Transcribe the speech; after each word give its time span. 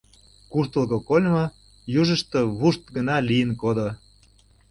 Куштылго 0.51 0.97
кольмо 1.09 1.45
южышто 2.01 2.39
вушт 2.59 2.83
гына 2.95 3.15
лийын 3.27 3.51
кодо. 3.61 3.87